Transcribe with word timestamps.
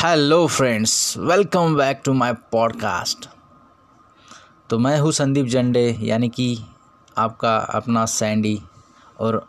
Hello 0.00 0.46
friends 0.46 1.14
welcome 1.18 1.74
back 1.76 2.00
to 2.04 2.12
my 2.12 2.32
podcast 2.32 3.28
तो 4.70 4.78
मैं 4.78 5.00
हूँ 5.00 5.12
संदीप 5.12 5.46
जंडे, 5.46 5.98
यानी 6.00 6.28
कि 6.28 6.64
आपका, 7.18 7.56
अपना 7.56 8.04
सैंडी 8.06 8.62
और 9.18 9.48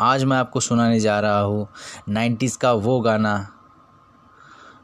आज 0.00 0.24
मैं 0.24 0.36
आपको 0.36 0.60
सुनाने 0.60 1.00
जा 1.00 1.20
रहा 1.20 1.40
हूँ 1.40 1.68
नाइन्टीज़ 2.08 2.58
का 2.58 2.72
वो 2.72 3.00
गाना, 3.00 3.48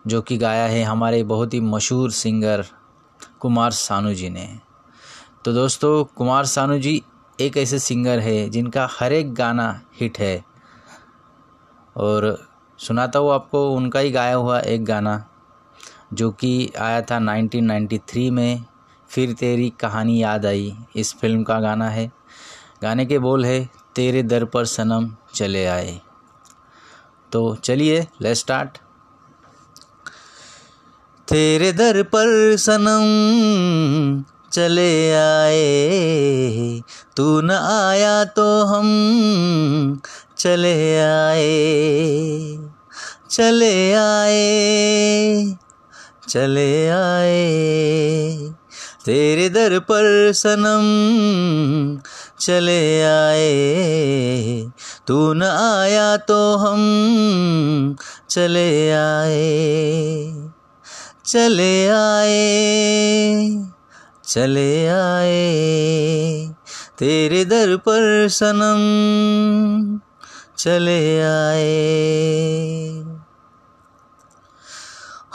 जो 0.06 0.22
कि 0.22 0.36
गाया 0.36 0.66
है 0.66 0.82
हमारे 0.82 1.22
बहुत 1.22 1.54
ही 1.54 1.60
मशहूर 1.60 2.10
सिंगर 2.10 2.64
कुमार 3.40 3.70
सानू 3.70 4.14
जी 4.14 4.30
ने। 4.30 4.48
तो 5.44 5.52
दोस्तों, 5.52 6.04
कुमार 6.04 6.44
सानू 6.44 6.78
जी 6.78 7.02
एक 7.40 7.56
ऐसे 7.56 7.78
सिंगर 7.78 8.18
है 8.18 8.50
जिनका 8.50 8.88
हर 8.90 9.12
एक 9.12 9.34
गाना 9.34 9.80
हिट 10.00 10.18
है। 10.18 10.44
और 11.96 12.46
सुनाता 12.78 13.18
हूँ 13.18 13.32
आपको, 13.32 13.70
उनका 13.70 14.00
ही 14.00 14.10
गाया 14.10 14.34
हुआ 14.34 14.60
एक 14.60 14.84
गाना, 14.84 15.24
जो 16.12 16.30
कि 16.30 16.72
आया 16.80 17.02
था 17.02 17.18
1993 17.18 18.30
में, 18.30 18.64
फिर 19.10 19.32
तेरी 19.32 19.72
कहानी 19.80 20.22
याद 20.22 20.46
आई। 20.46 20.76
इस 20.96 21.14
फ़िल्म 21.14 21.42
का 21.42 21.60
गाना 21.60 21.88
है। 21.90 22.12
गाने 22.82 23.06
के 23.06 23.18
बोल 23.18 23.44
है, 23.44 23.68
तेरे 23.94 24.22
दर 24.22 24.44
पर 24.44 24.64
सनम 24.64 25.16
चले 25.34 25.66
आए। 25.66 26.00
तो 27.32 27.54
चलिए 27.54 28.06
ले 28.22 28.34
स्टार्ट 28.34 28.78
तेरे 31.28 31.72
दर 31.72 32.02
पर 32.02 32.56
सनम 32.56 33.04
चले 34.52 35.12
आए, 35.12 36.82
तू 37.16 37.40
न 37.40 37.50
आया 37.50 38.24
तो 38.24 38.64
हम 38.64 40.00
चले 40.38 40.98
आए। 41.00 42.65
चले 43.36 43.92
आए 43.92 45.56
चले 46.28 46.88
आए। 46.88 47.42
तेरे 49.06 49.48
दर 49.48 49.78
पर 49.78 50.32
सनम 50.32 50.86
चले 52.40 53.02
आए। 53.02 53.50
तू 55.06 55.32
न 55.32 55.42
आया 55.42 56.16
तो 56.16 56.56
हम 56.56 56.80
चले 58.30 58.90
आए 58.90 60.50
चले 61.26 61.88
आए 61.88 62.38
चले 64.24 64.88
आए। 64.88 65.44
तेरे 66.98 67.44
दर 67.44 67.76
पर 67.76 68.28
सनम 68.28 68.80
चले 70.58 71.20
आए। 71.20 72.15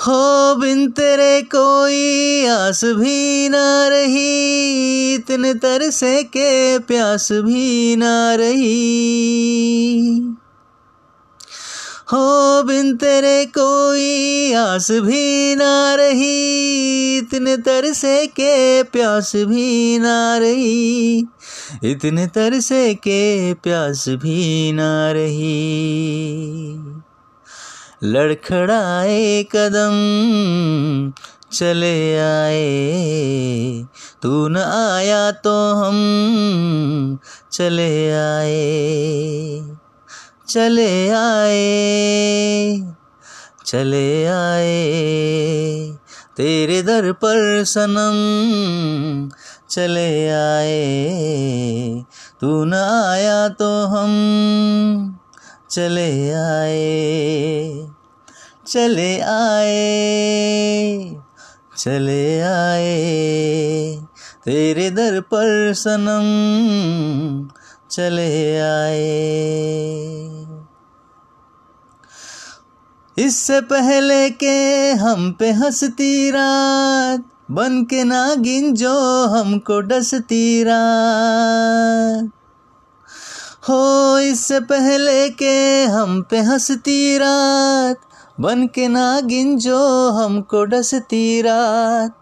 हो 0.08 0.56
बिन 0.56 0.92
तेरे 0.92 1.42
कोई 1.42 2.46
आस 2.46 2.86
भी 2.86 3.50
ना 3.50 3.88
रही, 3.88 5.14
इतने 5.14 5.54
तरसे 5.54 6.24
के 6.24 6.80
प्यास 6.80 7.32
भी 7.32 7.96
ना 7.96 8.36
रही। 8.36 10.18
हो 12.14 12.64
बिन 12.64 12.96
तेरे 12.98 13.46
कोई 13.46 14.54
आस 14.54 14.88
भी 14.92 15.56
ना 15.56 15.96
रही, 15.96 17.18
इतने 17.18 17.58
तरसे 17.58 18.28
के 18.28 18.84
प्यास 18.84 19.36
भी 19.36 20.00
ना 20.00 20.38
रही, 20.38 21.20
इतने 21.84 22.28
तरसे 22.28 22.94
के 22.94 23.54
प्यास 23.54 24.06
भी 24.10 24.72
ना 24.72 25.12
रही। 25.12 26.91
लड़खड़ाए 28.04 29.44
कदम, 29.44 29.94
चले 31.54 32.18
आए। 32.18 32.82
तू 34.22 34.48
न 34.48 34.58
आया 34.58 35.32
तो 35.32 35.74
हम 35.74 35.96
चले 37.52 38.12
आए। 38.12 39.62
चले 40.50 41.10
आए 41.10 42.94
चले 43.66 44.26
आए। 44.26 44.82
तेरे 46.38 46.82
दर 46.82 47.12
पर 47.12 47.64
सनम, 47.64 49.30
चले 49.70 50.30
आए। 50.30 52.04
तू 52.42 52.66
न 52.66 52.74
आया 52.74 53.48
तो 53.48 53.86
हम 53.86 54.12
चले 55.72 56.32
आए। 56.34 57.61
चले 58.72 59.20
आए 59.20 61.16
चले 61.78 62.42
आए। 62.42 64.06
तेरे 64.46 64.92
दर 64.92 65.20
पर 65.22 65.74
सनम 65.74 66.28
चले 67.92 68.60
आए। 68.60 69.02
इससे 73.18 73.62
पहले 73.62 74.30
के 74.30 74.92
हम 74.92 75.32
पे 75.32 75.52
हंसती 75.52 76.32
रात 76.32 77.26
बन 77.52 77.84
के 77.84 78.04
नागिन 78.04 78.74
जो 78.74 79.26
हमको 79.28 79.82
डसती 79.82 80.64
रात। 80.64 82.30
हो, 83.70 84.20
इससे 84.20 84.60
पहले 84.60 85.30
के 85.30 85.84
हम 85.84 86.22
पे 86.22 86.40
हंसती 86.40 87.18
रात 87.18 88.11
बन 88.42 88.68
के 88.68 88.88
नागिन 88.88 89.58
जो 89.58 90.10
हमको 90.12 90.64
डसती 90.66 91.42
रात। 91.42 92.16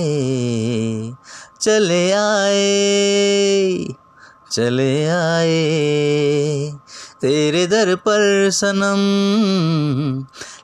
चले 1.61 2.11
आए 2.11 3.87
चले 4.51 5.05
आए। 5.05 6.64
तेरे 7.21 7.67
दर 7.67 7.95
पर 7.95 8.49
सनम 8.49 9.01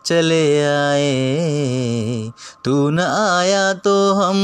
चले 0.06 0.63
आए। 0.63 2.31
तू 2.66 2.89
न 2.89 3.00
आया 3.00 3.73
तो 3.73 4.13
हम 4.13 4.38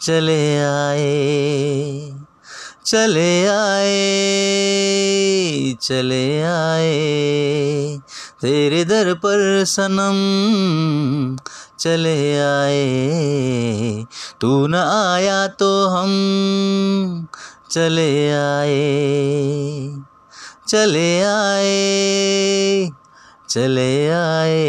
चले 0.00 0.58
आए। 0.58 2.12
चले 2.86 3.46
आए 3.46 3.96
चले 5.82 6.42
आए। 6.42 7.98
तेरे 8.42 8.84
दर 8.84 9.14
पर 9.14 9.64
सनम 9.64 10.16
चले 11.78 12.38
आए। 12.38 13.06
तू 14.40 14.66
न 14.66 14.74
आया 14.74 15.46
तो 15.46 15.86
हम 15.86 16.08
चले 17.70 18.30
आए। 18.30 19.95
चले 20.68 21.22
आए 21.22 22.90
चले 23.48 24.08
आए 24.08 24.64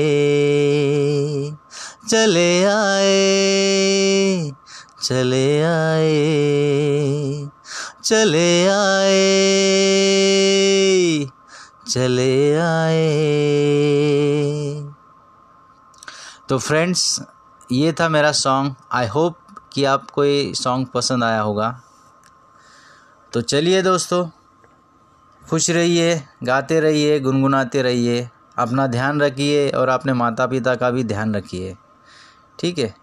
चले 2.09 2.63
आए 2.63 4.52
चले 5.03 5.63
आए 5.63 7.50
चले 8.03 8.68
आए 8.68 9.18
चले 11.90 12.56
आए। 12.56 13.08
तो 16.49 16.58
फ्रेंड्स, 16.58 17.22
ये 17.72 17.94
था 17.94 18.09
मेरा 18.09 18.32
सॉन्ग 18.32 18.76
आई 18.91 19.08
होप 19.08 19.38
कि 19.73 19.84
आपको 19.84 20.26
ये 20.26 20.53
सॉन्ग 20.53 20.88
पसंद 20.88 21.23
आया 21.23 21.41
होगा। 21.41 21.82
तो 23.34 23.41
चलिए 23.41 23.82
दोस्तों 23.82 24.26
खुश 25.49 25.70
रहिए, 25.70 26.23
गाते 26.44 26.79
रहिए, 26.79 27.20
गुनगुनाते 27.20 27.82
रहिए, 27.82 28.29
अपना 28.58 28.88
ध्यान 28.88 29.22
रखिए 29.22 29.70
और 29.70 29.90
अपने 29.90 30.14
माता 30.14 30.47
पिता 30.47 30.76
का 30.76 30.91
भी 30.91 31.03
ध्यान 31.03 31.35
रखिए। 31.35 31.76
ठीक 32.59 32.78
है? 32.78 32.96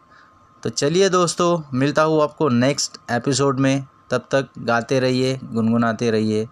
तो 0.63 0.71
चलिए 0.71 1.09
दोस्तों, 1.09 1.79
मिलता 1.79 2.03
हूँ 2.03 2.23
आपको 2.23 2.49
नेक्स्ट 2.49 2.97
एपिसोड 3.11 3.61
में। 3.61 3.87
तब 4.11 4.29
तक 4.31 4.49
गाते 4.59 5.01
रहिए, 5.01 5.41
गुनगुनाते 5.45 6.11
रहिए। 6.11 6.49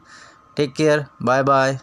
टेक 0.56 0.74
केयर 0.74 1.06
बाय 1.22 1.42
बाय 1.42 1.78